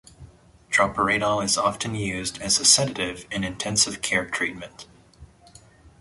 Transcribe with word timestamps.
Droperidol 0.71 1.45
is 1.45 1.59
also 1.59 1.61
often 1.69 1.93
used 1.93 2.41
as 2.41 2.59
a 2.59 2.65
sedative 2.65 3.27
in 3.29 3.43
intensive-care 3.43 4.25
treatment. 4.31 4.87